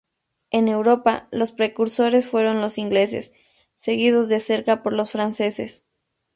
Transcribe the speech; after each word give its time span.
En 0.49 0.67
Europa, 0.67 1.27
los 1.29 1.51
precursores 1.51 2.27
fueron 2.27 2.59
los 2.59 2.79
ingleses, 2.79 3.33
seguidos 3.75 4.29
de 4.29 4.39
cerca 4.39 4.81
por 4.81 4.93
los 4.93 5.11
franceses. 5.11 5.85